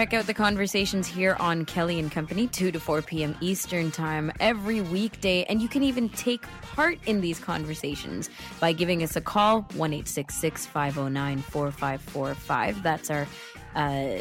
Check 0.00 0.14
out 0.14 0.26
the 0.26 0.32
conversations 0.32 1.06
here 1.06 1.36
on 1.40 1.66
Kelly 1.66 1.98
and 1.98 2.10
Company, 2.10 2.46
2 2.46 2.72
to 2.72 2.80
4 2.80 3.02
p.m. 3.02 3.36
Eastern 3.42 3.90
Time 3.90 4.32
every 4.40 4.80
weekday. 4.80 5.44
And 5.44 5.60
you 5.60 5.68
can 5.68 5.82
even 5.82 6.08
take 6.08 6.40
part 6.62 6.98
in 7.04 7.20
these 7.20 7.38
conversations 7.38 8.30
by 8.60 8.72
giving 8.72 9.02
us 9.02 9.14
a 9.16 9.20
call, 9.20 9.60
1 9.74 10.02
509 10.04 11.42
4545. 11.42 12.82
That's 12.82 13.10
our 13.10 13.26
uh, 13.74 14.20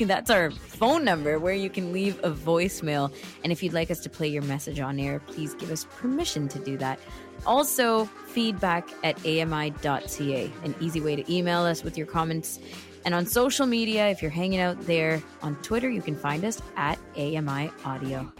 that's 0.00 0.28
our 0.28 0.50
phone 0.50 1.04
number 1.04 1.38
where 1.38 1.54
you 1.54 1.70
can 1.70 1.92
leave 1.92 2.18
a 2.24 2.32
voicemail. 2.32 3.14
And 3.44 3.52
if 3.52 3.62
you'd 3.62 3.74
like 3.74 3.92
us 3.92 4.00
to 4.00 4.10
play 4.10 4.26
your 4.26 4.42
message 4.42 4.80
on 4.80 4.98
air, 4.98 5.20
please 5.20 5.54
give 5.54 5.70
us 5.70 5.84
permission 5.98 6.48
to 6.48 6.58
do 6.58 6.76
that. 6.78 6.98
Also, 7.46 8.06
feedback 8.26 8.88
at 9.04 9.16
ami.ca, 9.24 10.52
an 10.64 10.74
easy 10.80 11.00
way 11.00 11.14
to 11.14 11.32
email 11.32 11.60
us 11.60 11.84
with 11.84 11.96
your 11.96 12.08
comments 12.08 12.58
and 13.04 13.14
on 13.14 13.26
social 13.26 13.66
media, 13.66 14.08
if 14.08 14.22
you're 14.22 14.30
hanging 14.30 14.60
out 14.60 14.80
there 14.86 15.22
on 15.42 15.56
Twitter, 15.56 15.90
you 15.90 16.02
can 16.02 16.14
find 16.14 16.44
us 16.44 16.60
at 16.76 16.98
AMI 17.16 17.70
Audio. 17.84 18.32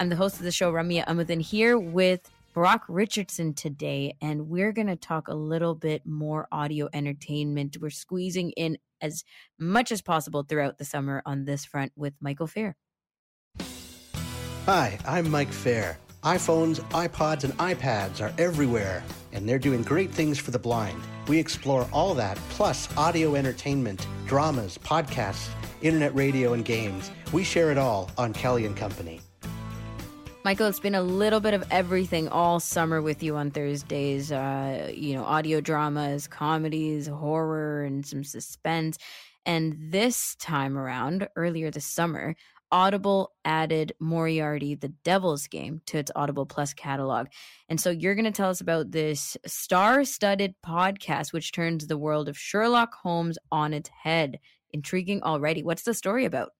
I'm 0.00 0.08
the 0.08 0.16
host 0.16 0.36
of 0.36 0.42
the 0.42 0.52
show, 0.52 0.72
Ramya 0.72 1.06
Amuthan, 1.06 1.40
here 1.40 1.78
with 1.78 2.30
Brock 2.54 2.84
Richardson 2.88 3.54
today, 3.54 4.16
and 4.20 4.48
we're 4.48 4.72
going 4.72 4.86
to 4.86 4.96
talk 4.96 5.28
a 5.28 5.34
little 5.34 5.74
bit 5.74 6.06
more 6.06 6.48
audio 6.50 6.88
entertainment. 6.92 7.76
We're 7.80 7.90
squeezing 7.90 8.50
in 8.52 8.78
as 9.00 9.24
much 9.58 9.92
as 9.92 10.02
possible 10.02 10.42
throughout 10.42 10.78
the 10.78 10.84
summer 10.84 11.22
on 11.26 11.44
this 11.44 11.64
front 11.64 11.92
with 11.94 12.14
Michael 12.20 12.46
Feir. 12.46 12.76
Hi, 14.66 14.98
I'm 15.06 15.30
Mike 15.30 15.52
Feir. 15.52 15.98
iPhones, 16.24 16.80
iPods, 16.90 17.44
and 17.44 17.52
iPads 17.58 18.20
are 18.20 18.32
everywhere, 18.38 19.04
and 19.32 19.48
they're 19.48 19.58
doing 19.58 19.82
great 19.82 20.10
things 20.10 20.38
for 20.38 20.50
the 20.50 20.58
blind. 20.58 21.00
We 21.26 21.38
explore 21.38 21.88
all 21.92 22.14
that, 22.14 22.36
plus 22.50 22.88
audio 22.96 23.34
entertainment, 23.34 24.06
dramas, 24.26 24.78
podcasts, 24.78 25.48
internet 25.82 26.14
radio, 26.14 26.52
and 26.52 26.64
games. 26.64 27.10
We 27.32 27.44
share 27.44 27.70
it 27.70 27.78
all 27.78 28.10
on 28.16 28.32
Kelly 28.32 28.66
and 28.66 28.76
Company. 28.76 29.20
Michael, 30.44 30.66
it's 30.66 30.80
been 30.80 30.94
a 30.94 31.02
little 31.02 31.40
bit 31.40 31.52
of 31.52 31.64
everything 31.70 32.28
all 32.28 32.58
summer 32.58 33.02
with 33.02 33.22
you 33.22 33.36
on 33.36 33.50
Thursdays. 33.50 34.32
Uh, 34.32 34.90
you 34.94 35.14
know, 35.14 35.24
audio 35.24 35.60
dramas, 35.60 36.26
comedies, 36.26 37.06
horror, 37.06 37.82
and 37.82 38.06
some 38.06 38.24
suspense. 38.24 38.96
And 39.44 39.76
this 39.78 40.36
time 40.36 40.78
around, 40.78 41.28
earlier 41.36 41.70
this 41.70 41.84
summer, 41.84 42.34
Audible 42.70 43.32
added 43.44 43.92
Moriarty, 44.00 44.74
the 44.74 44.88
Devil's 45.04 45.46
Game, 45.46 45.80
to 45.86 45.98
its 45.98 46.10
Audible 46.14 46.46
Plus 46.46 46.74
catalog. 46.74 47.28
And 47.68 47.80
so 47.80 47.90
you're 47.90 48.14
going 48.14 48.24
to 48.24 48.30
tell 48.30 48.50
us 48.50 48.60
about 48.60 48.90
this 48.90 49.36
star 49.46 50.04
studded 50.04 50.54
podcast, 50.64 51.32
which 51.32 51.52
turns 51.52 51.86
the 51.86 51.98
world 51.98 52.28
of 52.28 52.38
Sherlock 52.38 52.94
Holmes 53.02 53.38
on 53.50 53.72
its 53.72 53.90
head. 54.02 54.38
Intriguing 54.72 55.22
already. 55.22 55.62
What's 55.62 55.82
the 55.82 55.94
story 55.94 56.24
about? 56.26 56.50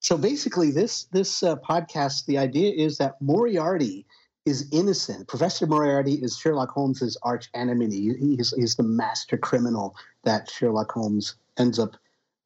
So 0.00 0.16
basically, 0.16 0.70
this 0.70 1.04
this 1.12 1.42
uh, 1.42 1.56
podcast, 1.56 2.26
the 2.26 2.38
idea 2.38 2.72
is 2.72 2.98
that 2.98 3.20
Moriarty 3.20 4.06
is 4.46 4.68
innocent. 4.70 5.26
Professor 5.26 5.66
Moriarty 5.66 6.14
is 6.14 6.38
Sherlock 6.38 6.70
Holmes's 6.70 7.18
arch 7.22 7.48
enemy. 7.52 8.14
He's, 8.18 8.54
he's 8.56 8.76
the 8.76 8.84
master 8.84 9.36
criminal 9.36 9.96
that 10.22 10.48
Sherlock 10.48 10.92
Holmes 10.92 11.34
ends 11.58 11.80
up 11.80 11.96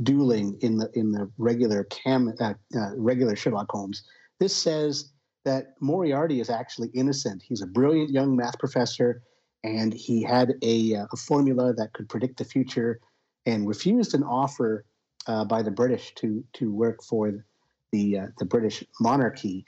dueling 0.03 0.57
in 0.61 0.77
the 0.79 0.91
in 0.95 1.13
the 1.13 1.31
regular 1.39 1.85
cam 1.85 2.33
uh, 2.41 2.55
uh, 2.77 2.91
regular 2.97 3.37
Sherlock 3.37 3.71
Holmes. 3.71 4.03
This 4.39 4.55
says 4.55 5.13
that 5.45 5.75
Moriarty 5.81 6.41
is 6.41 6.51
actually 6.51 6.89
innocent. 6.95 7.43
He's 7.43 7.63
a 7.63 7.67
brilliant 7.67 8.11
young 8.11 8.37
math 8.37 8.59
professor, 8.59 9.23
and 9.65 9.93
he 9.93 10.23
had 10.23 10.55
a, 10.63 10.97
uh, 10.97 11.07
a 11.13 11.17
formula 11.17 11.73
that 11.75 11.93
could 11.93 12.09
predict 12.09 12.39
the 12.39 12.45
future, 12.45 13.01
and 13.47 13.67
refused 13.67 14.15
an 14.15 14.23
offer 14.23 14.85
uh, 15.27 15.45
by 15.45 15.63
the 15.63 15.71
British 15.71 16.15
to 16.17 16.45
to 16.55 16.73
work 16.73 17.03
for 17.03 17.45
the 17.93 18.19
uh, 18.19 18.27
the 18.39 18.45
British 18.45 18.85
monarchy, 19.01 19.65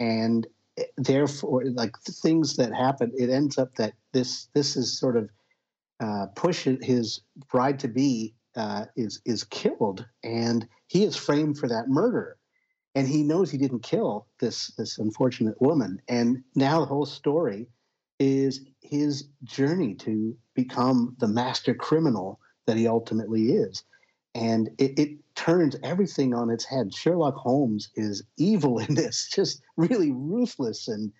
and 0.00 0.46
therefore, 0.96 1.64
like 1.74 1.98
things 2.00 2.56
that 2.56 2.72
happen, 2.72 3.12
it 3.16 3.30
ends 3.30 3.58
up 3.58 3.74
that 3.76 3.94
this 4.12 4.48
this 4.54 4.76
is 4.76 4.98
sort 4.98 5.16
of 5.16 5.30
uh, 6.00 6.26
push 6.34 6.64
his 6.82 7.20
bride 7.50 7.78
to 7.78 7.88
be 7.88 8.34
uh, 8.56 8.86
is 8.96 9.20
is 9.24 9.44
killed, 9.44 10.06
and 10.22 10.68
he 10.88 11.04
is 11.04 11.16
framed 11.16 11.58
for 11.58 11.68
that 11.68 11.88
murder, 11.88 12.36
and 12.94 13.08
he 13.08 13.22
knows 13.22 13.50
he 13.50 13.58
didn't 13.58 13.82
kill 13.82 14.26
this 14.40 14.68
this 14.78 14.98
unfortunate 14.98 15.60
woman, 15.60 16.00
and 16.08 16.42
now 16.54 16.80
the 16.80 16.86
whole 16.86 17.06
story 17.06 17.68
is 18.18 18.66
his 18.80 19.28
journey 19.44 19.94
to 19.94 20.36
become 20.54 21.16
the 21.18 21.28
master 21.28 21.74
criminal 21.74 22.38
that 22.66 22.76
he 22.76 22.86
ultimately 22.86 23.52
is, 23.52 23.84
and 24.34 24.68
it, 24.78 24.98
it 24.98 25.18
turns 25.34 25.76
everything 25.82 26.34
on 26.34 26.50
its 26.50 26.64
head. 26.64 26.94
Sherlock 26.94 27.34
Holmes 27.34 27.90
is 27.96 28.22
evil 28.36 28.78
in 28.86 28.94
this, 28.94 29.28
just 29.32 29.62
really 29.76 30.12
ruthless 30.12 30.88
and 30.88 31.12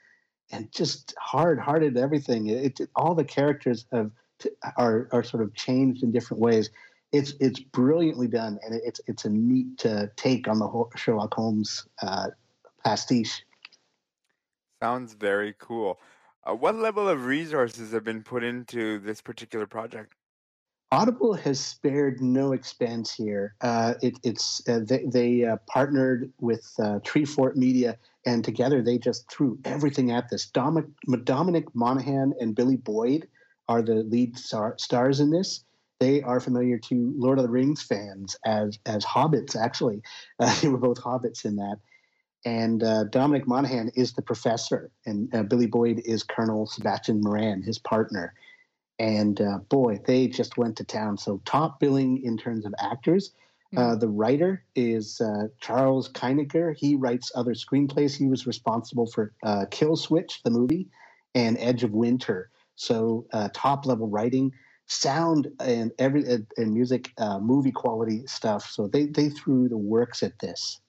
and 0.51 0.71
just 0.71 1.15
hard-hearted. 1.19 1.97
Everything. 1.97 2.49
It, 2.49 2.81
it 2.81 2.91
all 2.95 3.15
the 3.15 3.25
characters 3.25 3.87
have 3.93 4.11
are 4.77 5.09
are 5.13 5.23
sort 5.23 5.43
of 5.43 5.55
changed 5.55 6.03
in 6.03 6.13
different 6.13 6.41
ways 6.41 6.69
it's 7.13 7.35
it's 7.41 7.61
brilliantly 7.61 8.27
done, 8.27 8.59
and 8.65 8.75
it's 8.75 9.01
it's 9.07 9.25
a 9.25 9.31
neat 9.31 9.85
uh, 9.85 10.07
take 10.17 10.49
on 10.49 10.59
the 10.59 10.67
whole 10.67 10.91
Sherlock 10.97 11.35
Holmes 11.35 11.87
uh, 12.01 12.29
pastiche. 12.85 13.45
Sounds 14.83 15.15
very 15.15 15.55
cool. 15.59 16.01
Uh, 16.45 16.55
what 16.55 16.75
level 16.75 17.09
of 17.09 17.27
resources 17.27 17.93
have 17.93 18.03
been 18.03 18.23
put 18.23 18.43
into 18.43 18.99
this 18.99 19.21
particular 19.21 19.67
project? 19.67 20.15
Audible 20.91 21.35
has 21.35 21.61
spared 21.61 22.21
no 22.21 22.53
expense 22.53 23.15
here. 23.15 23.55
Uh, 23.61 23.95
it, 24.03 24.19
it's 24.25 24.67
uh, 24.69 24.81
they, 24.83 25.05
they 25.07 25.45
uh, 25.45 25.57
partnered 25.67 26.31
with 26.41 26.67
Treefort 26.79 27.57
Media, 27.57 27.97
and 28.27 28.45
together 28.45 28.83
they 28.83 28.99
just 28.99 29.31
threw 29.31 29.59
everything 29.65 30.11
at 30.11 30.29
this. 30.31 30.47
Dominic, 30.47 30.91
Dominic 31.25 31.75
Monaghan 31.75 32.35
and 32.41 32.55
Billy 32.55 32.77
Boyd 32.77 33.29
are 33.69 33.81
the 33.81 34.03
lead 34.03 34.37
star, 34.37 34.75
stars 34.79 35.21
in 35.21 35.31
this 35.31 35.65
they 36.03 36.21
are 36.21 36.41
familiar 36.41 36.79
to 36.79 37.15
Lord 37.17 37.39
of 37.39 37.45
the 37.45 37.51
Rings 37.51 37.81
fans 37.81 38.37
as 38.45 38.77
as 38.87 39.05
hobbits. 39.05 39.55
Actually, 39.55 40.03
uh, 40.41 40.55
they 40.61 40.69
were 40.69 40.79
both 40.79 41.01
hobbits 41.01 41.45
in 41.45 41.57
that. 41.57 41.77
And 42.45 42.83
uh, 42.83 43.05
Dominic 43.05 43.47
Monaghan 43.47 43.93
is 43.95 44.15
the 44.15 44.23
professor, 44.23 44.91
and 45.07 45.33
uh, 45.33 45.45
Billy 45.45 45.67
Boyd 45.67 46.03
is 46.05 46.25
Colonel 46.25 46.67
Sebastian 46.67 47.21
Moran, 47.21 47.63
his 47.63 47.79
partner. 47.79 48.35
And 48.99 49.41
uh, 49.41 49.59
boy, 49.69 50.01
they 50.05 50.27
just 50.27 50.59
went 50.59 50.77
to 50.79 50.85
town. 50.85 51.19
So 51.19 51.41
top 51.45 51.79
billing 51.79 52.21
in 52.25 52.37
terms 52.37 52.67
of 52.67 52.75
actors. 52.81 53.33
Mm-hmm. 53.75 54.01
the 54.01 54.09
writer 54.09 54.65
is 54.75 55.19
uh, 55.19 55.47
Charles 55.59 56.11
Kindinger. 56.11 56.77
He 56.77 56.95
writes 56.95 57.33
other 57.35 57.55
screenplays. 57.55 58.15
He 58.15 58.27
was 58.27 58.47
responsible 58.47 59.07
for 59.07 59.33
Kill 59.71 59.97
Switch, 59.97 60.43
the 60.43 60.51
movie, 60.51 60.89
and 61.35 61.57
Edge 61.59 61.85
of 61.85 61.93
Winter. 61.93 62.51
So 62.75 63.27
top 63.55 63.87
level 63.87 64.09
writing 64.09 64.53
sound 64.93 65.49
and 65.61 65.93
every 65.99 66.25
and 66.57 66.73
music 66.73 67.13
uh, 67.19 67.39
movie 67.39 67.73
quality 67.73 68.27
stuff. 68.27 68.71
So 68.71 68.89
they 68.89 69.07
they 69.07 69.29
threw 69.29 69.69
the 69.69 69.79
works 69.79 70.23
at 70.23 70.39
this. 70.39 70.81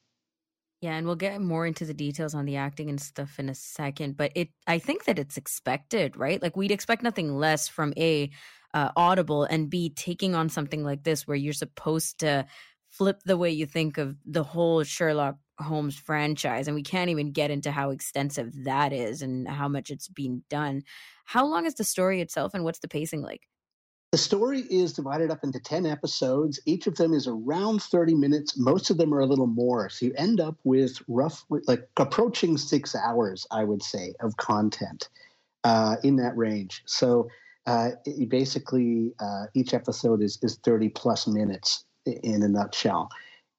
Yeah 0.82 0.96
and 0.96 1.06
we'll 1.06 1.16
get 1.16 1.40
more 1.40 1.66
into 1.66 1.86
the 1.86 1.94
details 1.94 2.36
on 2.36 2.44
the 2.44 2.58
acting 2.58 2.90
and 2.90 3.00
stuff 3.00 3.40
in 3.40 3.48
a 3.48 3.56
second 3.56 4.18
but 4.18 4.34
it 4.36 4.50
i 4.68 4.80
think 4.80 5.06
that 5.06 5.18
it's 5.18 5.38
expected 5.38 6.18
right? 6.18 6.42
Like 6.42 6.58
we'd 6.58 6.72
expect 6.72 7.04
nothing 7.04 7.38
less 7.38 7.70
from 7.70 7.94
a 7.98 8.30
uh, 8.74 8.90
audible 8.98 9.46
and 9.46 9.70
b 9.70 9.92
taking 9.92 10.36
on 10.36 10.50
something 10.50 10.84
like 10.84 11.04
this 11.04 11.26
where 11.26 11.38
you're 11.38 11.54
supposed 11.54 12.20
to 12.20 12.46
flip 12.90 13.22
the 13.24 13.38
way 13.38 13.50
you 13.50 13.66
think 13.66 13.98
of 13.98 14.18
the 14.26 14.44
whole 14.44 14.84
sherlock 14.84 15.38
holmes 15.60 15.96
franchise 15.96 16.68
and 16.68 16.76
we 16.76 16.84
can't 16.84 17.10
even 17.10 17.32
get 17.32 17.52
into 17.52 17.72
how 17.72 17.92
extensive 17.92 18.52
that 18.66 18.92
is 18.92 19.22
and 19.22 19.48
how 19.48 19.68
much 19.68 19.90
it's 19.90 20.08
been 20.08 20.44
done. 20.50 20.84
How 21.26 21.46
long 21.46 21.66
is 21.66 21.76
the 21.76 21.84
story 21.84 22.22
itself 22.22 22.54
and 22.54 22.64
what's 22.64 22.80
the 22.80 22.88
pacing 22.88 23.22
like 23.22 23.42
the 24.14 24.18
story 24.20 24.60
is 24.70 24.94
divided 24.94 25.32
up 25.32 25.44
into 25.44 25.60
10 25.60 25.88
episodes. 25.88 26.60
Each 26.68 26.86
of 26.86 26.98
them 26.98 27.16
is 27.16 27.26
around 27.28 27.82
30 27.82 28.14
minutes. 28.14 28.56
Most 28.56 28.92
of 28.92 28.98
them 29.00 29.12
are 29.12 29.22
a 29.22 29.26
little 29.26 29.48
more. 29.48 29.90
So 29.90 30.06
you 30.06 30.14
end 30.16 30.40
up 30.40 30.56
with 30.64 31.02
roughly 31.08 31.62
like 31.66 31.90
approaching 31.98 32.56
six 32.60 32.94
hours, 32.94 33.48
I 33.50 33.64
would 33.64 33.82
say, 33.82 34.14
of 34.20 34.38
content 34.38 35.10
uh, 35.64 35.96
in 36.04 36.18
that 36.18 36.38
range. 36.38 36.84
So 36.86 37.28
uh, 37.66 37.94
basically, 38.28 39.14
uh, 39.20 39.46
each 39.56 39.74
episode 39.74 40.22
is, 40.22 40.38
is 40.44 40.60
30 40.64 40.90
plus 40.90 41.26
minutes 41.26 41.84
in 42.06 42.44
a 42.44 42.48
nutshell. 42.48 43.10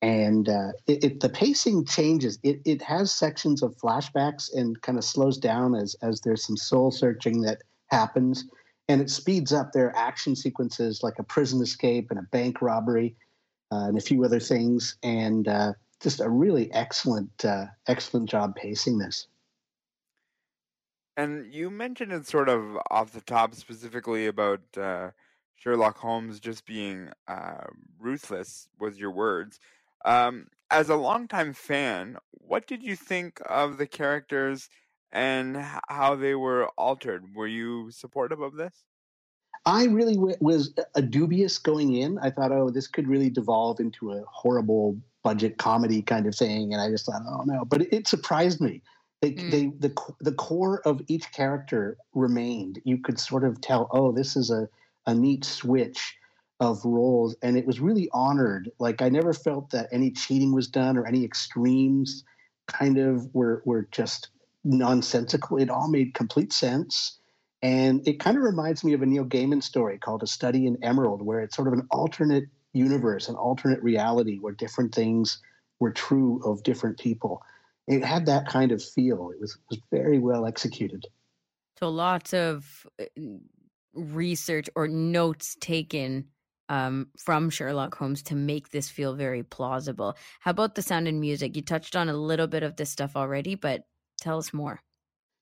and 0.03 0.49
uh, 0.49 0.71
it, 0.87 1.03
it, 1.03 1.21
the 1.21 1.31
pacing 1.31 1.85
changes. 1.85 2.39
It, 2.45 2.61
it 2.65 2.81
has 2.83 3.11
sections 3.11 3.61
of 3.61 3.77
flashbacks 3.77 4.55
and 4.55 4.81
kind 4.83 4.99
of 4.99 5.05
slows 5.05 5.37
down 5.37 5.75
as 5.75 5.97
as 6.01 6.21
there's 6.21 6.47
some 6.47 6.57
soul 6.57 6.93
searching 6.93 7.41
that 7.41 7.63
happens, 7.89 8.45
and 8.89 9.01
it 9.01 9.11
speeds 9.11 9.53
up. 9.53 9.73
their 9.73 9.95
action 9.97 10.37
sequences 10.37 11.03
like 11.03 11.19
a 11.19 11.23
prison 11.23 11.63
escape 11.63 12.11
and 12.11 12.19
a 12.19 12.25
bank 12.31 12.61
robbery, 12.61 13.17
uh, 13.73 13.87
and 13.89 13.99
a 13.99 14.01
few 14.01 14.25
other 14.25 14.41
things, 14.41 14.97
and 15.03 15.49
uh, 15.49 15.73
just 16.01 16.21
a 16.21 16.29
really 16.29 16.73
excellent 16.73 17.45
uh, 17.45 17.67
excellent 17.87 18.29
job 18.29 18.55
pacing 18.57 18.99
this. 18.99 19.27
And 21.17 21.53
you 21.53 21.71
mentioned 21.71 22.13
it 22.13 22.27
sort 22.27 22.49
of 22.49 22.77
off 22.91 23.13
the 23.13 23.21
top 23.21 23.55
specifically 23.55 24.27
about 24.27 24.61
uh, 24.77 25.11
Sherlock 25.55 25.97
Holmes 25.99 26.41
just 26.41 26.67
being 26.67 27.11
uh, 27.29 27.65
ruthless, 27.99 28.69
was 28.79 28.99
your 28.99 29.13
words. 29.13 29.61
Um, 30.05 30.49
as 30.71 30.89
a 30.89 30.97
longtime 30.97 31.53
fan, 31.53 32.17
what 32.33 32.67
did 32.67 32.83
you 32.83 32.97
think 32.97 33.41
of 33.49 33.79
the 33.79 33.87
characters 33.87 34.69
and 35.15 35.57
how 35.89 36.17
they 36.17 36.35
were 36.35 36.67
altered? 36.77 37.35
Were 37.35 37.47
you 37.47 37.91
supportive 37.91 38.41
of 38.41 38.55
this? 38.57 38.73
I 39.65 39.87
really 39.87 40.17
w- 40.17 40.37
was 40.41 40.75
a 40.95 41.01
dubious 41.01 41.57
going 41.57 41.95
in. 41.95 42.19
I 42.19 42.31
thought, 42.31 42.53
oh, 42.53 42.69
this 42.69 42.87
could 42.87 43.09
really 43.09 43.31
devolve 43.31 43.81
into 43.81 44.13
a 44.13 44.23
horrible 44.31 44.99
budget 45.23 45.57
comedy 45.57 46.03
kind 46.03 46.27
of 46.27 46.35
thing, 46.35 46.75
and 46.75 46.83
I 46.83 46.91
just 46.91 47.07
thought, 47.07 47.23
oh 47.27 47.45
no. 47.47 47.65
But 47.65 47.83
it, 47.83 47.89
it 47.93 48.09
surprised 48.09 48.61
me. 48.61 48.83
They, 49.23 49.33
mm. 49.33 49.51
they, 49.51 49.67
the 49.79 49.95
the 50.21 50.33
core 50.33 50.83
of 50.85 51.01
each 51.07 51.33
character 51.33 51.97
remained. 52.13 52.83
You 52.85 52.99
could 52.99 53.19
sort 53.19 53.45
of 53.45 53.61
tell, 53.63 53.89
oh, 53.93 54.13
this 54.13 54.37
is 54.37 54.51
a 54.51 54.69
a 55.07 55.15
neat 55.15 55.45
switch 55.45 56.17
of 56.61 56.85
roles 56.85 57.35
and 57.43 57.57
it 57.57 57.67
was 57.67 57.81
really 57.81 58.09
honored 58.13 58.71
like 58.79 59.03
i 59.03 59.09
never 59.09 59.33
felt 59.33 59.71
that 59.71 59.89
any 59.91 60.11
cheating 60.11 60.55
was 60.55 60.69
done 60.69 60.97
or 60.97 61.05
any 61.05 61.25
extremes 61.25 62.25
kind 62.69 62.97
of 62.97 63.29
were 63.35 63.61
were 63.67 63.89
just 63.91 64.31
nonsensical 64.65 65.59
it 65.59 65.71
all 65.71 65.89
made 65.89 66.15
complete 66.15 66.53
sense 66.53 67.19
and 67.63 68.07
it 68.07 68.19
kind 68.19 68.37
of 68.37 68.43
reminds 68.43 68.83
me 68.83 68.95
of 68.95 69.03
a 69.03 69.07
neil 69.07 69.25
gaiman 69.25 69.63
story 69.63 69.99
called 69.99 70.23
a 70.23 70.27
study 70.27 70.67
in 70.67 70.83
emerald 70.83 71.23
where 71.23 71.41
it's 71.41 71.55
sort 71.55 71.69
of 71.69 71.75
an 71.75 71.87
alternate 71.91 72.45
universe 72.73 73.29
an 73.29 73.37
alternate 73.37 73.83
reality 73.83 74.39
where 74.39 74.55
different 74.55 74.95
things 74.95 75.39
were 75.81 75.93
true 75.93 76.41
of 76.45 76.63
different 76.63 76.99
people 76.99 77.43
it 77.87 78.03
had 78.03 78.25
that 78.27 78.49
kind 78.49 78.73
of 78.73 78.83
feel 78.83 79.31
it 79.31 79.41
was, 79.41 79.59
was 79.71 79.79
very 79.91 80.19
well 80.19 80.47
executed 80.47 81.07
so 81.79 81.91
lots 81.91 82.33
of 82.33 82.87
uh, 83.01 83.05
research 83.95 84.69
or 84.75 84.89
notes 84.89 85.57
taken 85.61 86.27
um, 86.69 87.09
from 87.19 87.51
Sherlock 87.51 87.95
Holmes 87.95 88.23
to 88.25 88.35
make 88.35 88.71
this 88.71 88.89
feel 88.89 89.15
very 89.15 89.43
plausible. 89.43 90.17
How 90.41 90.51
about 90.51 90.75
the 90.75 90.83
sound 90.83 91.09
and 91.09 91.21
music? 91.21 91.57
You 91.57 91.63
touched 91.63 91.95
on 91.95 92.09
a 92.09 92.17
little 92.17 92.47
bit 92.47 92.63
of 92.63 92.77
this 92.77 92.91
stuff 92.91 93.17
already, 93.17 93.55
but 93.55 93.85
tell 94.25 94.39
us 94.39 94.53
more. 94.53 94.81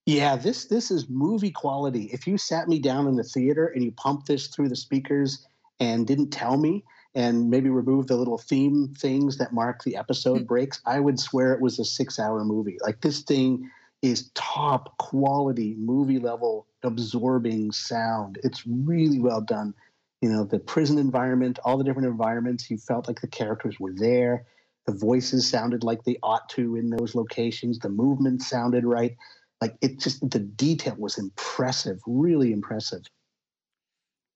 Yeah, 0.04 0.34
this 0.36 0.66
this 0.66 0.90
is 0.90 1.08
movie 1.08 1.52
quality. 1.52 2.10
If 2.12 2.26
you 2.26 2.36
sat 2.36 2.68
me 2.68 2.80
down 2.80 3.06
in 3.06 3.14
the 3.14 3.22
theater 3.22 3.68
and 3.68 3.84
you 3.84 3.92
pumped 3.92 4.26
this 4.26 4.48
through 4.48 4.68
the 4.68 4.76
speakers 4.76 5.46
and 5.78 6.06
didn't 6.06 6.30
tell 6.30 6.56
me 6.56 6.84
and 7.14 7.50
maybe 7.50 7.70
remove 7.70 8.08
the 8.08 8.16
little 8.16 8.38
theme 8.38 8.94
things 8.98 9.38
that 9.38 9.52
mark 9.52 9.84
the 9.84 9.96
episode 9.96 10.40
hmm. 10.40 10.44
breaks, 10.44 10.80
I 10.86 10.98
would 10.98 11.20
swear 11.20 11.52
it 11.52 11.60
was 11.60 11.78
a 11.78 11.82
6-hour 11.82 12.44
movie. 12.44 12.78
Like 12.82 13.00
this 13.00 13.20
thing 13.20 13.70
is 14.00 14.30
top 14.34 14.96
quality 14.98 15.76
movie 15.78 16.18
level 16.18 16.66
absorbing 16.82 17.70
sound. 17.70 18.38
It's 18.42 18.66
really 18.66 19.20
well 19.20 19.40
done 19.40 19.74
you 20.22 20.28
know 20.28 20.44
the 20.44 20.58
prison 20.58 20.98
environment 20.98 21.58
all 21.64 21.76
the 21.76 21.84
different 21.84 22.08
environments 22.08 22.70
you 22.70 22.78
felt 22.78 23.08
like 23.08 23.20
the 23.20 23.26
characters 23.26 23.78
were 23.78 23.92
there 23.92 24.46
the 24.86 24.92
voices 24.92 25.48
sounded 25.48 25.84
like 25.84 26.04
they 26.04 26.16
ought 26.22 26.48
to 26.50 26.76
in 26.76 26.90
those 26.90 27.14
locations. 27.14 27.78
The 27.78 27.88
movement 27.88 28.42
sounded 28.42 28.84
right. 28.84 29.16
Like 29.60 29.76
it 29.80 30.00
just 30.00 30.28
the 30.28 30.40
detail 30.40 30.96
was 30.98 31.18
impressive 31.18 32.00
really 32.06 32.52
impressive. 32.52 33.02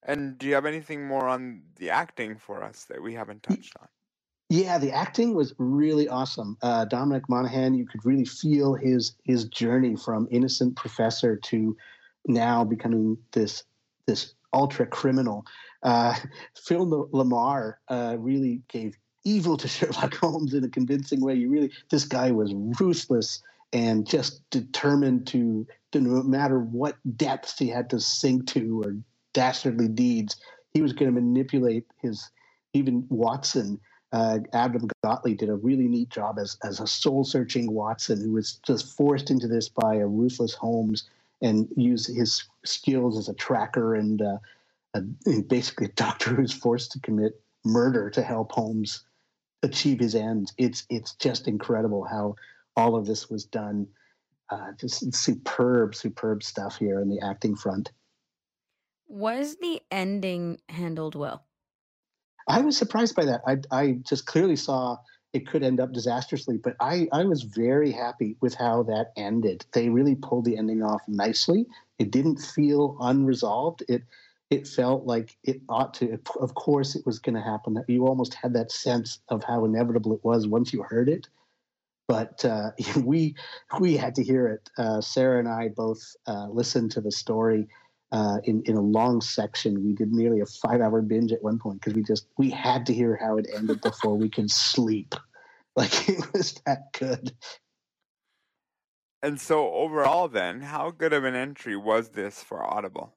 And 0.04 0.38
do 0.38 0.46
you 0.46 0.54
have 0.54 0.66
anything 0.66 1.06
more 1.06 1.26
on 1.26 1.62
the 1.76 1.90
acting 1.90 2.37
for 2.37 2.62
us 2.62 2.84
that 2.84 3.02
we 3.02 3.14
haven't 3.14 3.43
touched 3.43 3.76
on? 3.81 3.88
yeah 4.48 4.78
the 4.78 4.93
acting 4.93 5.34
was 5.34 5.52
really 5.58 6.08
awesome. 6.08 6.56
Uh, 6.62 6.84
dominic 6.84 7.28
monaghan 7.28 7.75
you 7.75 7.87
could 7.87 8.04
really 8.04 8.25
feel 8.25 8.75
his 8.75 9.16
his 9.25 9.46
journey 9.46 9.96
from 9.96 10.28
innocent 10.31 10.76
professor 10.76 11.37
to 11.37 11.76
now 12.28 12.62
becoming 12.64 13.19
this 13.32 13.64
this 14.06 14.34
ultra 14.52 14.87
criminal 14.87 15.44
uh, 15.82 16.14
Phil 16.54 16.87
LaMarr 17.12 17.75
uh, 17.88 18.16
really 18.19 18.62
gave 18.69 18.96
evil 19.26 19.56
to 19.58 19.69
Sherlock 19.69 20.14
Holmes 20.14 20.55
in 20.55 20.64
a 20.64 20.69
convincing 20.69 21.20
way. 21.20 21.34
You 21.34 21.50
really, 21.50 21.73
this 21.90 22.05
guy 22.05 22.31
was 22.31 22.55
ruthless 22.81 23.43
and 23.73 24.06
just 24.06 24.49
determined 24.50 25.26
to, 25.28 25.67
to 25.93 26.00
no 26.00 26.23
matter 26.23 26.61
what 26.61 26.96
depths 27.17 27.58
he 27.58 27.69
had 27.69 27.90
to 27.90 28.00
sink 28.00 28.46
to 28.49 28.82
or 28.82 28.96
dastardly 29.34 29.88
deeds, 29.88 30.37
he 30.73 30.81
was 30.81 30.93
going 30.93 31.12
to 31.12 31.20
manipulate 31.20 31.84
his. 32.00 32.31
Even 32.73 33.06
Watson, 33.08 33.81
uh, 34.12 34.38
Adam 34.52 34.87
Gottlieb 35.02 35.38
did 35.38 35.49
a 35.49 35.55
really 35.55 35.88
neat 35.88 36.11
job 36.11 36.38
as 36.38 36.58
as 36.62 36.79
a 36.79 36.87
soul 36.87 37.25
searching 37.25 37.72
Watson 37.72 38.20
who 38.20 38.32
was 38.32 38.61
just 38.67 38.94
forced 38.96 39.31
into 39.31 39.49
this 39.49 39.69
by 39.70 39.94
a 39.94 40.06
ruthless 40.06 40.52
Holmes 40.52 41.08
and 41.40 41.69
use 41.75 42.06
his 42.06 42.44
skills 42.64 43.17
as 43.17 43.31
a 43.31 43.34
tracker 43.34 43.94
and 43.94 44.20
uh, 44.20 44.38
a, 44.94 45.00
basically 45.49 45.87
a 45.87 45.93
doctor 45.93 46.34
who's 46.34 46.52
forced 46.52 46.93
to 46.93 47.00
commit 47.00 47.40
murder 47.64 48.11
to 48.11 48.22
help 48.22 48.52
Holmes 48.52 49.05
achieve 49.67 50.01
his 50.01 50.15
ends. 50.15 50.53
It's 50.57 50.87
it's 50.89 51.15
just 51.17 51.49
incredible 51.49 52.05
how 52.05 52.37
all 52.77 52.97
of 52.97 53.07
this 53.07 53.29
was 53.29 53.45
done. 53.45 53.89
Uh, 54.49 54.73
just 54.79 55.13
superb, 55.15 55.95
superb 55.95 56.43
stuff 56.43 56.79
here 56.79 57.01
in 57.01 57.09
the 57.09 57.21
acting 57.21 57.57
front. 57.57 57.91
Was 59.09 59.57
the 59.61 59.81
ending 59.91 60.61
handled 60.69 61.15
well? 61.15 61.45
I 62.49 62.61
was 62.61 62.77
surprised 62.77 63.17
by 63.17 63.25
that. 63.27 63.43
I 63.47 63.57
I 63.71 63.93
just 64.09 64.27
clearly 64.27 64.57
saw 64.57 64.99
it 65.33 65.47
could 65.47 65.63
end 65.63 65.81
up 65.81 65.93
disastrously, 65.93 66.57
but 66.57 66.77
I 66.81 67.09
I 67.13 67.25
was 67.25 67.43
very 67.43 67.91
happy 67.93 68.37
with 68.41 68.55
how 68.55 68.85
that 68.85 69.13
ended. 69.17 69.67
They 69.73 69.89
really 69.89 70.15
pulled 70.15 70.45
the 70.45 70.57
ending 70.57 70.83
off 70.83 71.03
nicely. 71.09 71.67
It 71.99 72.11
didn't 72.11 72.39
feel 72.39 72.97
unresolved. 73.01 73.83
It 73.89 74.03
it 74.50 74.66
felt 74.66 75.06
like 75.06 75.37
it 75.43 75.60
ought 75.69 75.94
to. 75.94 76.19
Of 76.40 76.54
course, 76.54 76.94
it 76.94 77.04
was 77.04 77.19
going 77.19 77.34
to 77.34 77.43
happen. 77.43 77.82
You 77.88 78.06
almost 78.06 78.34
had 78.34 78.54
that 78.54 78.70
sense 78.70 79.20
of 79.28 79.43
how 79.43 79.64
inevitable 79.64 80.14
it 80.14 80.25
was 80.25 80.46
once 80.46 80.72
you 80.72 80.82
heard 80.82 81.08
it. 81.08 81.28
But 82.08 82.44
uh, 82.44 82.70
we 83.02 83.34
we 83.81 83.96
had 83.96 84.14
to 84.16 84.22
hear 84.22 84.46
it. 84.48 84.70
Uh, 84.78 85.00
Sarah 85.00 85.38
and 85.38 85.48
I 85.48 85.69
both 85.69 86.00
uh, 86.26 86.48
listened 86.48 86.93
to 86.93 87.00
the 87.00 87.12
story 87.12 87.69
uh, 88.12 88.38
in 88.44 88.62
in 88.67 88.76
a 88.76 88.81
long 88.81 89.20
section. 89.20 89.84
We 89.84 89.93
did 89.94 90.12
nearly 90.12 90.41
a 90.41 90.46
five 90.46 90.81
hour 90.81 91.03
binge 91.03 91.32
at 91.32 91.43
one 91.43 91.58
point 91.58 91.81
because 91.81 91.94
we 91.94 92.03
just 92.03 92.29
we 92.38 92.50
had 92.50 92.86
to 92.86 92.94
hear 92.94 93.17
how 93.17 93.38
it 93.38 93.46
ended 93.53 93.81
before 93.81 94.17
we 94.17 94.29
could 94.29 94.50
sleep. 94.50 95.15
Like 95.79 96.08
it 96.08 96.32
was 96.32 96.55
that 96.65 96.91
good. 96.98 97.32
And 99.22 99.38
so 99.38 99.70
overall, 99.74 100.26
then, 100.26 100.62
how 100.62 100.91
good 100.91 101.12
of 101.12 101.24
an 101.24 101.34
entry 101.34 101.76
was 101.76 102.08
this 102.08 102.43
for 102.43 102.65
Audible? 102.65 103.12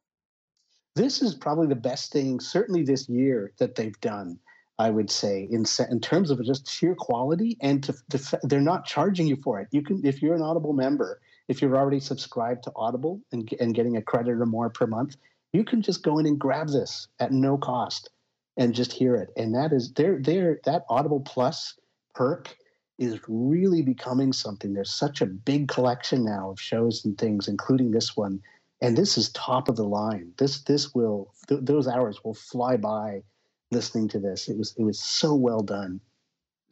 This 1.00 1.22
is 1.22 1.34
probably 1.34 1.68
the 1.68 1.76
best 1.76 2.12
thing, 2.12 2.42
certainly 2.42 2.84
this 2.84 3.08
year, 3.08 3.54
that 3.58 3.76
they've 3.76 4.00
done. 4.02 4.38
I 4.78 4.90
would 4.90 5.12
say 5.12 5.48
in 5.52 5.66
in 5.90 6.00
terms 6.00 6.32
of 6.32 6.44
just 6.46 6.70
sheer 6.70 6.96
quality, 6.96 7.58
and 7.62 7.84
to, 7.84 7.94
to, 8.12 8.40
they're 8.44 8.62
not 8.62 8.86
charging 8.86 9.28
you 9.28 9.36
for 9.44 9.60
it. 9.60 9.68
You 9.72 9.82
can, 9.82 10.06
if 10.06 10.22
you're 10.22 10.36
an 10.36 10.42
Audible 10.42 10.72
member, 10.72 11.20
if 11.50 11.62
you're 11.62 11.76
already 11.76 12.00
subscribed 12.00 12.64
to 12.64 12.72
Audible 12.78 13.20
and, 13.34 13.54
and 13.60 13.76
getting 13.76 13.98
a 13.98 14.02
credit 14.02 14.40
or 14.40 14.46
more 14.46 14.70
per 14.70 14.88
month, 14.88 15.18
you 15.52 15.66
can 15.66 15.82
just 15.82 16.02
go 16.02 16.18
in 16.20 16.26
and 16.26 16.40
grab 16.40 16.70
this 16.70 17.10
at 17.20 17.34
no 17.34 17.58
cost 17.58 18.10
and 18.56 18.74
just 18.74 18.94
hear 18.94 19.16
it. 19.16 19.30
And 19.36 19.54
that 19.56 19.74
is 19.74 19.92
there, 19.94 20.20
there 20.22 20.60
that 20.64 20.86
Audible 20.90 21.22
Plus 21.22 21.78
perk 22.14 22.56
is 22.98 23.20
really 23.28 23.82
becoming 23.82 24.32
something. 24.32 24.74
There's 24.74 24.94
such 24.94 25.22
a 25.22 25.26
big 25.26 25.68
collection 25.68 26.24
now 26.24 26.52
of 26.52 26.60
shows 26.60 27.04
and 27.04 27.18
things, 27.18 27.48
including 27.48 27.92
this 27.92 28.16
one, 28.16 28.42
and 28.82 28.98
this 28.98 29.18
is 29.18 29.30
top 29.32 29.68
of 29.70 29.76
the 29.76 29.84
line. 29.84 30.34
This 30.38 30.64
this 30.64 30.94
will 30.94 31.34
th- 31.48 31.62
those 31.64 31.88
hours 31.88 32.24
will 32.24 32.34
fly 32.34 32.78
by 32.78 33.24
listening 33.72 34.08
to 34.10 34.20
this. 34.20 34.48
It 34.48 34.58
was 34.58 34.74
it 34.78 34.84
was 34.84 35.00
so 35.00 35.36
well 35.36 35.62
done. 35.62 36.02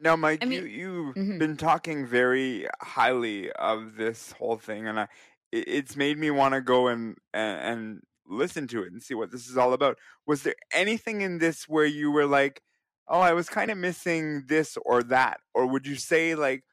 Now, 0.00 0.16
Mike, 0.16 0.42
I 0.42 0.46
mean, 0.46 0.62
you 0.62 0.68
you've 0.68 1.14
mm-hmm. 1.16 1.38
been 1.38 1.56
talking 1.56 2.06
very 2.06 2.66
highly 2.80 3.50
of 3.52 3.96
this 3.96 4.32
whole 4.32 4.56
thing, 4.56 4.86
and 4.86 5.00
I, 5.00 5.08
it's 5.52 5.96
made 5.96 6.18
me 6.18 6.30
want 6.30 6.54
to 6.54 6.60
go 6.60 6.88
and, 6.88 7.16
and 7.34 7.60
and 7.60 8.02
listen 8.26 8.68
to 8.68 8.82
it 8.82 8.92
and 8.92 9.02
see 9.02 9.14
what 9.14 9.30
this 9.30 9.48
is 9.48 9.56
all 9.56 9.72
about. 9.72 9.98
Was 10.26 10.42
there 10.42 10.54
anything 10.72 11.20
in 11.20 11.38
this 11.38 11.68
where 11.68 11.86
you 11.86 12.10
were 12.10 12.26
like, 12.26 12.62
"Oh, 13.08 13.20
I 13.20 13.32
was 13.32 13.48
kind 13.48 13.70
of 13.70 13.78
missing 13.78 14.44
this 14.46 14.78
or 14.84 15.02
that," 15.04 15.40
or 15.52 15.66
would 15.66 15.86
you 15.86 15.96
say 15.96 16.34
like 16.34 16.64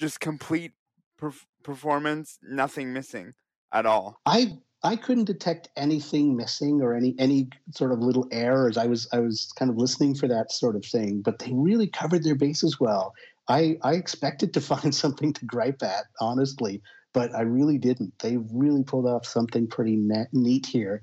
just 0.00 0.18
complete 0.18 0.72
perf- 1.20 1.46
performance, 1.62 2.38
nothing 2.42 2.92
missing 2.92 3.34
at 3.70 3.84
all? 3.84 4.18
I 4.24 4.58
I 4.84 4.96
couldn't 4.96 5.24
detect 5.24 5.68
anything 5.76 6.36
missing 6.36 6.82
or 6.82 6.94
any 6.94 7.14
any 7.18 7.48
sort 7.74 7.92
of 7.92 8.00
little 8.00 8.26
errors. 8.32 8.76
I 8.76 8.86
was 8.86 9.06
I 9.12 9.20
was 9.20 9.52
kind 9.56 9.70
of 9.70 9.76
listening 9.76 10.14
for 10.14 10.26
that 10.28 10.50
sort 10.50 10.74
of 10.74 10.84
thing, 10.84 11.22
but 11.22 11.38
they 11.38 11.50
really 11.52 11.86
covered 11.86 12.24
their 12.24 12.34
bases 12.34 12.80
well. 12.80 13.14
I 13.48 13.76
I 13.82 13.94
expected 13.94 14.52
to 14.54 14.60
find 14.72 14.94
something 14.94 15.32
to 15.34 15.44
gripe 15.44 15.82
at, 15.82 16.06
honestly, 16.20 16.82
but 17.12 17.34
I 17.34 17.42
really 17.42 17.78
didn't. 17.78 18.18
They 18.18 18.38
really 18.52 18.82
pulled 18.82 19.06
off 19.06 19.24
something 19.24 19.68
pretty 19.68 19.96
neat 20.32 20.66
here, 20.66 21.02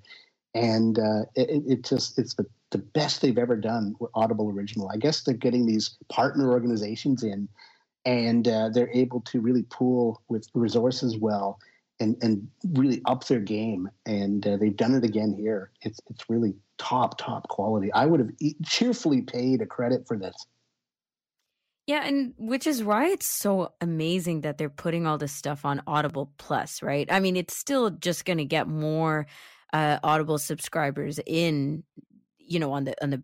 and 0.53 1.00
uh, 1.00 1.24
it, 1.36 1.63
it 1.67 1.83
just 1.86 2.19
it's 2.19 2.36
the 2.36 2.45
the 2.71 2.79
best 2.79 3.21
they've 3.21 3.38
ever 3.38 3.55
done 3.55 3.95
with 4.00 4.12
Audible 4.13 4.50
Original. 4.50 4.89
I 4.93 4.98
guess 4.98 5.24
they're 5.24 5.33
getting 5.33 5.65
these 5.65 5.98
partner 6.09 6.51
organizations 6.51 7.24
in, 7.24 7.48
and 8.03 8.45
uh, 8.45 8.69
they're 8.69 8.91
able 8.93 9.21
to 9.21 9.39
really 9.39 9.63
pool 9.63 10.21
with 10.27 10.48
resources 10.53 11.17
well 11.17 11.59
and 12.00 12.15
and 12.22 12.48
really 12.74 13.01
up 13.06 13.25
their 13.27 13.39
game. 13.39 13.89
And 14.06 14.46
uh, 14.46 14.58
they've 14.58 14.75
done 14.75 14.96
it 14.96 15.03
again 15.03 15.34
here. 15.34 15.72
It's 15.82 16.00
it's 16.10 16.29
really 16.29 16.56
top 16.77 17.18
top 17.18 17.48
quality. 17.48 17.91
I 17.94 18.06
would 18.06 18.20
have 18.20 18.32
e- 18.39 18.56
cheerfully 18.65 19.22
paid 19.22 19.62
a 19.62 19.65
credit 19.65 20.08
for 20.08 20.18
this. 20.18 20.36
Yeah, 21.88 22.06
and 22.06 22.36
which 22.38 22.68
is 22.68 22.84
why 22.84 23.08
it's 23.08 23.25
so 23.25 23.74
amazing 23.82 24.41
that 24.41 24.60
they're 24.60 24.70
putting 24.70 25.08
all 25.08 25.18
this 25.18 25.32
stuff 25.32 25.65
on 25.65 25.82
Audible 25.88 26.32
Plus, 26.38 26.84
right? 26.84 27.12
I 27.12 27.20
mean, 27.20 27.36
it's 27.36 27.58
still 27.58 27.89
just 27.89 28.25
going 28.25 28.38
to 28.38 28.46
get 28.46 28.68
more 28.68 29.25
uh, 29.74 29.98
Audible 30.03 30.38
subscribers 30.38 31.20
in, 31.25 31.84
you 32.38 32.60
know, 32.60 32.74
on 32.74 32.84
the 32.84 33.03
on 33.03 33.10
the 33.10 33.24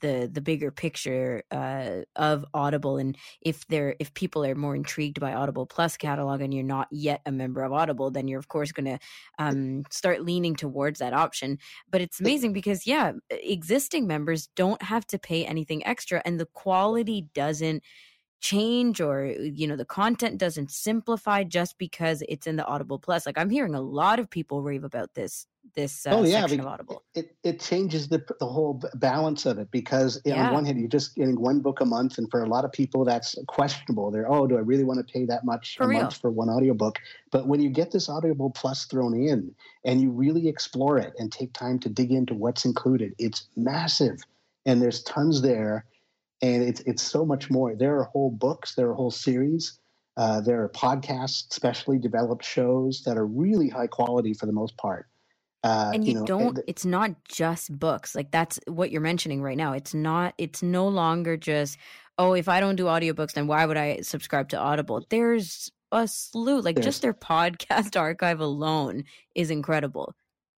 the 0.00 0.30
the 0.32 0.40
bigger 0.40 0.70
picture 0.70 1.42
uh, 1.50 2.02
of 2.16 2.44
Audible 2.54 2.96
and 2.96 3.16
if 3.40 3.66
they're 3.66 3.96
if 3.98 4.14
people 4.14 4.44
are 4.44 4.54
more 4.54 4.76
intrigued 4.76 5.20
by 5.20 5.34
Audible 5.34 5.66
Plus 5.66 5.96
catalog 5.96 6.40
and 6.40 6.54
you're 6.54 6.62
not 6.62 6.88
yet 6.90 7.20
a 7.26 7.32
member 7.32 7.62
of 7.62 7.72
Audible, 7.72 8.10
then 8.10 8.28
you're 8.28 8.38
of 8.38 8.48
course 8.48 8.72
going 8.72 8.86
to 8.86 8.98
um, 9.38 9.82
start 9.90 10.22
leaning 10.22 10.54
towards 10.54 10.98
that 11.00 11.12
option. 11.12 11.58
But 11.90 12.00
it's 12.00 12.20
amazing 12.20 12.52
because 12.52 12.86
yeah, 12.86 13.12
existing 13.30 14.06
members 14.06 14.48
don't 14.56 14.82
have 14.82 15.06
to 15.08 15.18
pay 15.18 15.44
anything 15.44 15.86
extra, 15.86 16.22
and 16.24 16.38
the 16.38 16.46
quality 16.46 17.26
doesn't 17.34 17.82
change 18.44 19.00
or 19.00 19.24
you 19.24 19.66
know 19.66 19.74
the 19.74 19.86
content 19.86 20.36
doesn't 20.36 20.70
simplify 20.70 21.42
just 21.42 21.78
because 21.78 22.22
it's 22.28 22.46
in 22.46 22.56
the 22.56 22.66
audible 22.66 22.98
plus. 22.98 23.24
Like 23.24 23.38
i'm 23.38 23.48
hearing 23.48 23.74
a 23.74 23.80
lot 23.80 24.18
of 24.18 24.28
people 24.28 24.60
rave 24.60 24.84
about 24.84 25.14
this 25.14 25.46
this 25.74 26.06
uh, 26.06 26.10
oh 26.10 26.24
yeah 26.24 26.42
section 26.42 26.60
of 26.60 26.66
audible. 26.66 27.02
it, 27.14 27.34
it 27.42 27.58
changes 27.58 28.08
the, 28.08 28.22
the 28.40 28.46
whole 28.46 28.82
balance 28.96 29.46
of 29.46 29.58
it 29.58 29.70
because 29.70 30.20
yeah. 30.26 30.48
on 30.48 30.52
one 30.52 30.66
hand 30.66 30.78
you're 30.78 30.88
just 30.88 31.14
getting 31.16 31.40
one 31.40 31.60
book 31.60 31.80
a 31.80 31.86
month 31.86 32.18
and 32.18 32.30
for 32.30 32.42
a 32.42 32.46
lot 32.46 32.66
of 32.66 32.72
people 32.72 33.02
that's 33.02 33.34
questionable. 33.48 34.10
They're 34.10 34.30
oh 34.30 34.46
do 34.46 34.58
i 34.58 34.60
really 34.60 34.84
want 34.84 34.98
to 34.98 35.10
pay 35.10 35.24
that 35.24 35.46
much 35.46 35.78
for 35.78 35.84
a 35.84 35.88
real. 35.88 36.02
month 36.02 36.20
for 36.20 36.30
one 36.30 36.50
audiobook? 36.50 36.98
But 37.32 37.48
when 37.48 37.62
you 37.62 37.70
get 37.70 37.92
this 37.92 38.10
audible 38.10 38.50
plus 38.50 38.84
thrown 38.84 39.14
in 39.14 39.54
and 39.86 40.02
you 40.02 40.10
really 40.10 40.48
explore 40.48 40.98
it 40.98 41.14
and 41.18 41.32
take 41.32 41.54
time 41.54 41.78
to 41.78 41.88
dig 41.88 42.12
into 42.12 42.34
what's 42.34 42.66
included 42.66 43.14
it's 43.18 43.48
massive. 43.56 44.18
And 44.66 44.82
there's 44.82 45.02
tons 45.02 45.40
there 45.40 45.86
and 46.44 46.62
it's 46.62 46.80
it's 46.80 47.02
so 47.02 47.24
much 47.24 47.50
more. 47.50 47.74
There 47.74 47.98
are 47.98 48.04
whole 48.04 48.30
books, 48.30 48.74
there 48.74 48.90
are 48.90 48.94
whole 48.94 49.10
series, 49.10 49.78
uh, 50.16 50.42
there 50.42 50.62
are 50.62 50.68
podcasts, 50.68 51.52
specially 51.52 51.98
developed 51.98 52.44
shows 52.44 53.02
that 53.06 53.16
are 53.16 53.26
really 53.26 53.68
high 53.68 53.86
quality 53.86 54.34
for 54.34 54.46
the 54.46 54.52
most 54.52 54.76
part. 54.76 55.06
Uh, 55.62 55.92
and 55.94 56.04
you, 56.06 56.12
you 56.12 56.18
know, 56.18 56.26
don't. 56.26 56.58
And, 56.58 56.62
it's 56.68 56.84
not 56.84 57.12
just 57.26 57.76
books. 57.78 58.14
Like 58.14 58.30
that's 58.30 58.60
what 58.66 58.90
you're 58.90 59.00
mentioning 59.00 59.40
right 59.40 59.56
now. 59.56 59.72
It's 59.72 59.94
not. 59.94 60.34
It's 60.36 60.62
no 60.62 60.86
longer 60.86 61.36
just. 61.38 61.78
Oh, 62.18 62.34
if 62.34 62.48
I 62.48 62.60
don't 62.60 62.76
do 62.76 62.84
audiobooks, 62.84 63.32
then 63.32 63.46
why 63.46 63.64
would 63.64 63.78
I 63.78 64.02
subscribe 64.02 64.50
to 64.50 64.58
Audible? 64.58 65.04
There's 65.08 65.72
a 65.90 66.06
slew. 66.06 66.60
Like 66.60 66.80
just 66.80 67.00
their 67.00 67.14
podcast 67.32 67.98
archive 67.98 68.40
alone 68.40 69.04
is 69.34 69.50
incredible. 69.50 70.14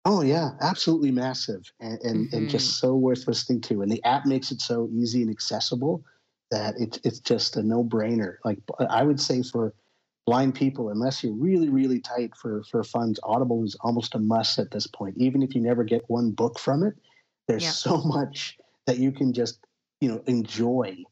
Oh 0.06 0.22
yeah, 0.22 0.50
absolutely 0.60 1.10
massive, 1.10 1.70
and 1.80 1.98
and, 2.02 2.26
mm-hmm. 2.26 2.36
and, 2.36 2.50
just 2.50 2.78
so 2.78 2.94
worth 2.94 3.26
listening 3.26 3.60
to. 3.62 3.82
And 3.82 3.90
the 3.90 4.04
app 4.04 4.26
makes 4.26 4.50
it 4.50 4.60
so 4.60 4.88
easy 4.92 5.22
and 5.22 5.30
accessible 5.30 6.04
that 6.50 6.74
it's 6.78 6.98
it's 7.04 7.20
just 7.20 7.56
a 7.56 7.62
no 7.62 7.82
brainer. 7.82 8.36
Like 8.44 8.58
I 8.90 9.02
would 9.02 9.20
say 9.20 9.42
for 9.42 9.74
blind 10.26 10.54
people, 10.54 10.90
unless 10.90 11.24
you're 11.24 11.32
really 11.32 11.70
really 11.70 12.00
tight 12.00 12.36
for 12.36 12.62
for 12.70 12.84
funds, 12.84 13.18
Audible 13.22 13.64
is 13.64 13.76
almost 13.80 14.14
a 14.14 14.18
must 14.18 14.58
at 14.58 14.70
this 14.70 14.86
point. 14.86 15.16
Even 15.16 15.42
if 15.42 15.54
you 15.54 15.62
never 15.62 15.84
get 15.84 16.02
one 16.08 16.32
book 16.32 16.58
from 16.58 16.82
it, 16.82 16.94
there's 17.48 17.64
yeah. 17.64 17.70
so 17.70 17.96
much 18.02 18.58
that 18.86 18.98
you 18.98 19.10
can 19.10 19.32
just 19.32 19.58
you 20.00 20.08
know 20.08 20.22
enjoy 20.26 21.02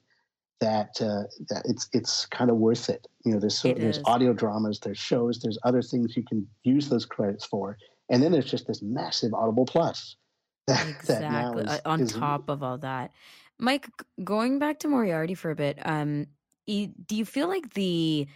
that 0.61 1.01
uh, 1.01 1.25
that 1.49 1.63
it's 1.65 1.89
it's 1.95 2.27
kind 2.27 2.51
of 2.51 2.59
worth 2.59 2.91
it. 2.91 3.07
You 3.25 3.33
know, 3.33 3.41
there's 3.41 3.59
so, 3.59 3.73
there's 3.73 4.01
audio 4.05 4.35
dramas, 4.35 4.81
there's 4.81 4.99
shows, 4.99 5.41
there's 5.41 5.59
other 5.65 5.81
things 5.81 6.17
you 6.17 6.25
can 6.25 6.47
use 6.63 6.89
those 6.89 7.07
credits 7.07 7.45
for 7.45 7.79
and 8.13 8.23
then 8.23 8.31
there's 8.31 8.51
just 8.51 8.69
this 8.69 8.83
massive 8.83 9.35
Audible 9.35 9.67
Plus. 9.67 10.17
That, 10.69 10.87
exactly. 10.87 11.65
That 11.65 11.75
is, 11.75 11.81
on 11.85 12.01
is, 12.03 12.13
top 12.13 12.49
of 12.49 12.63
all 12.63 12.79
that. 12.79 13.11
Mike, 13.59 13.89
going 14.23 14.61
back 14.61 14.79
to 14.81 14.89
Moriarty 14.89 15.35
for 15.35 15.51
a 15.51 15.57
bit, 15.57 15.77
um, 15.85 16.27
do 16.69 17.17
you 17.17 17.25
feel 17.25 17.49
like 17.49 17.75
the 17.75 18.29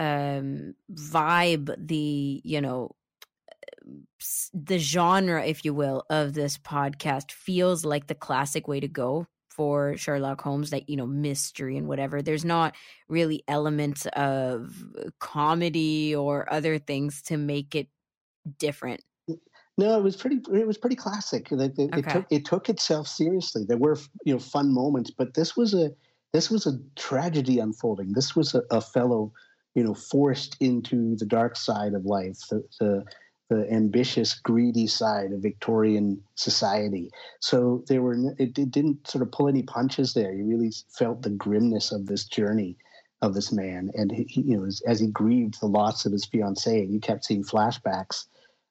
um 0.00 0.74
vibe, 0.92 1.72
the, 1.78 2.40
you 2.42 2.60
know, 2.60 2.96
the 4.52 4.78
genre, 4.78 5.46
if 5.46 5.64
you 5.64 5.72
will, 5.72 6.04
of 6.10 6.34
this 6.34 6.58
podcast 6.58 7.30
feels 7.30 7.84
like 7.84 8.08
the 8.08 8.14
classic 8.16 8.66
way 8.66 8.80
to 8.80 8.88
go 8.88 9.28
for 9.48 9.96
Sherlock 9.96 10.40
Holmes 10.40 10.70
that 10.70 10.88
you 10.90 10.96
know 10.96 11.06
mystery 11.06 11.78
and 11.78 11.88
whatever 11.88 12.20
there's 12.20 12.44
not 12.44 12.74
really 13.08 13.42
elements 13.48 14.04
of 14.12 14.84
comedy 15.18 16.14
or 16.14 16.52
other 16.52 16.78
things 16.78 17.22
to 17.22 17.38
make 17.38 17.74
it 17.74 17.88
different? 18.58 19.02
No, 19.78 19.98
it 19.98 20.02
was 20.02 20.16
pretty. 20.16 20.40
It 20.52 20.66
was 20.66 20.78
pretty 20.78 20.96
classic. 20.96 21.52
It, 21.52 21.78
it, 21.78 21.94
okay. 21.94 21.98
it, 21.98 22.08
took 22.08 22.26
it 22.30 22.44
took 22.44 22.68
itself 22.68 23.06
seriously. 23.06 23.64
There 23.64 23.76
were 23.76 23.98
you 24.24 24.32
know 24.32 24.38
fun 24.38 24.72
moments, 24.72 25.10
but 25.10 25.34
this 25.34 25.56
was 25.56 25.74
a 25.74 25.92
this 26.32 26.50
was 26.50 26.66
a 26.66 26.78
tragedy 26.96 27.58
unfolding. 27.58 28.12
This 28.12 28.34
was 28.34 28.54
a, 28.54 28.62
a 28.70 28.80
fellow 28.80 29.32
you 29.74 29.84
know 29.84 29.94
forced 29.94 30.56
into 30.60 31.16
the 31.16 31.26
dark 31.26 31.56
side 31.56 31.92
of 31.92 32.06
life, 32.06 32.38
the, 32.50 32.64
the 32.80 33.04
the 33.50 33.70
ambitious, 33.72 34.34
greedy 34.34 34.88
side 34.88 35.30
of 35.30 35.40
Victorian 35.40 36.20
society. 36.34 37.10
So 37.40 37.84
there 37.86 38.02
were 38.02 38.16
it, 38.38 38.58
it 38.58 38.70
didn't 38.70 39.06
sort 39.06 39.22
of 39.22 39.30
pull 39.30 39.46
any 39.46 39.62
punches 39.62 40.14
there. 40.14 40.32
You 40.32 40.46
really 40.46 40.72
felt 40.88 41.22
the 41.22 41.30
grimness 41.30 41.92
of 41.92 42.06
this 42.06 42.24
journey 42.24 42.78
of 43.22 43.34
this 43.34 43.52
man, 43.52 43.90
and 43.94 44.10
he, 44.10 44.26
you 44.40 44.56
know 44.56 44.64
as, 44.64 44.80
as 44.86 45.00
he 45.00 45.08
grieved 45.08 45.60
the 45.60 45.66
loss 45.66 46.06
of 46.06 46.12
his 46.12 46.24
fiancee, 46.24 46.86
you 46.88 46.98
kept 46.98 47.26
seeing 47.26 47.44
flashbacks 47.44 48.24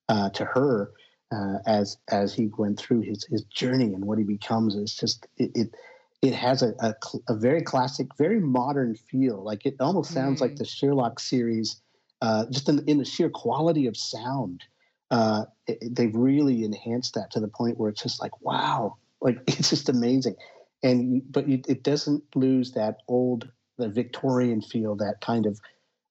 uh, 0.10 0.30
to 0.32 0.46
her 0.46 0.92
uh, 1.32 1.58
as 1.66 1.98
as 2.10 2.34
he 2.34 2.50
went 2.58 2.80
through 2.80 3.02
his 3.02 3.26
his 3.30 3.44
journey 3.44 3.94
and 3.94 4.06
what 4.06 4.18
he 4.18 4.24
becomes. 4.24 4.76
It's 4.76 4.96
just 4.96 5.28
it 5.38 5.52
it, 5.56 5.76
it 6.22 6.34
has 6.34 6.62
a, 6.62 6.74
a, 6.80 6.94
a 7.30 7.36
very 7.36 7.62
classic, 7.62 8.08
very 8.18 8.40
modern 8.40 8.96
feel. 8.96 9.44
Like 9.44 9.66
it 9.66 9.76
almost 9.80 10.12
sounds 10.12 10.40
mm. 10.40 10.42
like 10.42 10.56
the 10.56 10.66
Sherlock 10.66 11.20
series, 11.20 11.82
uh, 12.22 12.46
just 12.50 12.70
in, 12.70 12.84
in, 12.88 12.98
the 12.98 13.06
sheer 13.06 13.30
quality 13.30 13.88
of 13.88 13.96
sound. 13.96 14.64
Uh, 15.12 15.46
it, 15.68 15.96
they've 15.96 16.16
really 16.16 16.64
enhanced 16.64 17.14
that 17.14 17.32
to 17.32 17.40
the 17.40 17.48
point 17.48 17.78
where 17.78 17.90
it's 17.90 18.02
just 18.02 18.22
like 18.22 18.42
wow, 18.42 18.96
like 19.22 19.40
it's 19.48 19.70
just 19.70 19.90
amazing. 19.90 20.36
And 20.84 21.24
but 21.32 21.48
it 21.48 21.84
doesn't 21.84 22.24
lose 22.36 22.74
that 22.74 22.98
old 23.08 23.50
the 23.78 23.90
Victorian 23.90 24.62
feel, 24.62 24.96
that 24.96 25.20
kind 25.22 25.46
of 25.46 25.60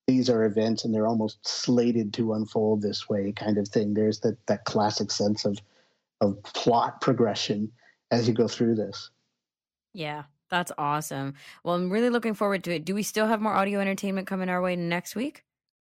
these 0.06 0.28
are 0.28 0.44
events 0.44 0.84
and 0.84 0.94
they're 0.94 1.06
almost 1.06 1.46
slated 1.46 2.12
to 2.14 2.34
unfold 2.34 2.82
this 2.82 3.08
way 3.08 3.32
kind 3.32 3.58
of 3.58 3.68
thing. 3.68 3.94
There's 3.94 4.20
that 4.20 4.36
that 4.46 4.64
classic 4.64 5.10
sense 5.10 5.44
of 5.44 5.58
of 6.20 6.42
plot 6.42 7.00
progression 7.00 7.70
as 8.10 8.28
you 8.28 8.34
go 8.34 8.48
through 8.48 8.76
this. 8.76 9.10
Yeah, 9.92 10.24
that's 10.50 10.72
awesome. 10.78 11.34
Well, 11.62 11.74
I'm 11.74 11.90
really 11.90 12.10
looking 12.10 12.34
forward 12.34 12.64
to 12.64 12.74
it. 12.74 12.84
Do 12.84 12.94
we 12.94 13.02
still 13.02 13.26
have 13.26 13.40
more 13.40 13.54
audio 13.54 13.80
entertainment 13.80 14.26
coming 14.26 14.48
our 14.48 14.60
way 14.60 14.76
next 14.76 15.14
week? 15.16 15.44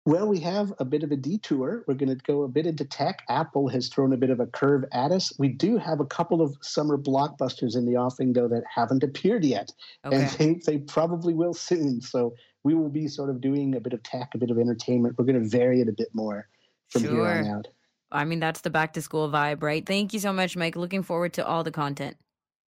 Well, 0.09 0.27
we 0.27 0.41
have 0.41 0.73
a 0.79 0.87
bit 0.87 1.03
of 1.03 1.13
a 1.13 1.17
detour. 1.17 1.85
We're 1.87 1.93
going 1.93 2.09
to 2.09 2.25
go 2.25 2.43
a 2.43 2.49
bit 2.49 2.65
into 2.65 2.87
tech. 2.87 3.23
Apple 3.29 3.69
has 3.69 3.89
thrown 3.89 4.15
a 4.15 4.17
bit 4.17 4.31
of 4.31 4.41
a 4.41 4.47
curve 4.47 4.87
at 4.91 5.13
us. 5.13 5.35
We 5.39 5.51
do 5.51 5.77
have 5.77 6.01
a 6.01 6.07
couple 6.07 6.41
of 6.41 6.57
summer 6.63 6.97
blockbusters 6.97 7.77
in 7.77 7.85
the 7.85 7.99
offing, 7.99 8.33
though, 8.33 8.49
that 8.49 8.63
haven't 8.75 9.03
appeared 9.03 9.45
yet. 9.45 9.71
Okay. 10.07 10.17
And 10.17 10.31
they, 10.31 10.55
they 10.65 10.79
probably 10.79 11.35
will 11.35 11.53
soon. 11.53 12.01
So 12.01 12.35
we 12.65 12.75
will 12.75 12.89
be 12.89 13.09
sort 13.09 13.31
of 13.31 13.41
doing 13.41 13.77
a 13.77 13.81
bit 13.81 13.93
of 13.93 14.03
tech, 14.03 14.31
a 14.35 14.39
bit 14.39 14.51
of 14.51 14.59
entertainment. 14.59 15.17
We're 15.19 15.25
going 15.25 15.43
to 15.43 15.49
vary 15.49 15.81
it 15.81 15.89
a 15.89 15.93
bit 15.93 16.09
more 16.13 16.49
from 16.89 17.03
sure. 17.03 17.13
here 17.13 17.45
on 17.45 17.47
out. 17.47 17.69
I 18.11 18.25
mean, 18.25 18.41
that's 18.41 18.63
the 18.63 18.71
back 18.71 18.95
to 18.95 19.03
school 19.03 19.31
vibe, 19.31 19.63
right? 19.63 19.85
Thank 19.85 20.13
you 20.13 20.19
so 20.19 20.33
much, 20.33 20.57
Mike. 20.57 20.77
Looking 20.77 21.03
forward 21.03 21.35
to 21.35 21.47
all 21.47 21.63
the 21.63 21.71
content. 21.71 22.17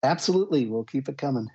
Absolutely. 0.04 0.68
We'll 0.68 0.84
keep 0.84 1.10
it 1.10 1.18
coming. 1.18 1.50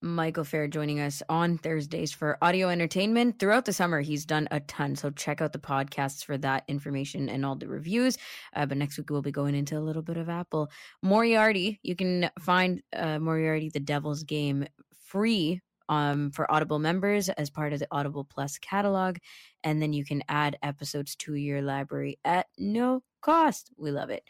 Michael 0.00 0.44
Feir 0.44 0.68
joining 0.68 1.00
us 1.00 1.22
on 1.28 1.58
Thursdays 1.58 2.12
for 2.12 2.38
audio 2.40 2.68
entertainment. 2.68 3.40
Throughout 3.40 3.64
the 3.64 3.72
summer, 3.72 4.00
he's 4.00 4.24
done 4.24 4.46
a 4.52 4.60
ton. 4.60 4.94
So 4.94 5.10
check 5.10 5.40
out 5.40 5.52
the 5.52 5.58
podcasts 5.58 6.24
for 6.24 6.38
that 6.38 6.62
information 6.68 7.28
and 7.28 7.44
all 7.44 7.56
the 7.56 7.66
reviews. 7.66 8.16
Uh, 8.54 8.66
but 8.66 8.78
next 8.78 8.96
week, 8.96 9.10
we'll 9.10 9.22
be 9.22 9.32
going 9.32 9.56
into 9.56 9.76
a 9.76 9.80
little 9.80 10.02
bit 10.02 10.16
of 10.16 10.28
Apple. 10.28 10.70
Moriarty, 11.02 11.80
you 11.82 11.96
can 11.96 12.30
find 12.38 12.80
uh, 12.94 13.18
Moriarty, 13.18 13.70
the 13.70 13.80
Devil's 13.80 14.22
Game, 14.22 14.66
free 15.06 15.60
um, 15.88 16.30
for 16.30 16.50
Audible 16.50 16.78
members 16.78 17.28
as 17.28 17.50
part 17.50 17.72
of 17.72 17.78
the 17.78 17.88
Audible 17.90 18.24
Plus 18.24 18.58
catalog. 18.58 19.18
and 19.64 19.82
then 19.82 19.92
you 19.92 20.04
can 20.04 20.22
add 20.28 20.56
episodes 20.62 21.16
to 21.16 21.34
your 21.34 21.62
library 21.62 22.18
at 22.24 22.46
no 22.58 23.02
cost. 23.20 23.70
We 23.76 23.90
love 23.90 24.10
it. 24.10 24.22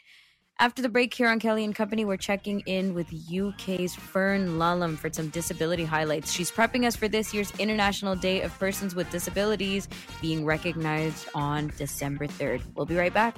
After 0.61 0.81
the 0.81 0.89
break 0.89 1.13
here 1.13 1.29
on 1.29 1.39
Kelly 1.39 1.63
and 1.63 1.73
Company, 1.73 2.03
we're 2.03 2.17
checking 2.17 2.59
in 2.61 2.93
with 2.93 3.07
UK's 3.33 3.95
Fern 3.95 4.57
Lulham 4.59 4.97
for 4.97 5.09
some 5.09 5.29
disability 5.29 5.85
highlights. 5.85 6.33
She's 6.33 6.51
prepping 6.51 6.85
us 6.85 6.97
for 6.97 7.07
this 7.07 7.33
year's 7.33 7.53
International 7.59 8.13
Day 8.13 8.41
of 8.41 8.57
Persons 8.59 8.93
with 8.93 9.09
Disabilities 9.09 9.87
being 10.21 10.43
recognized 10.43 11.29
on 11.33 11.71
December 11.77 12.27
3rd. 12.27 12.61
We'll 12.75 12.85
be 12.85 12.97
right 12.97 13.13
back. 13.13 13.37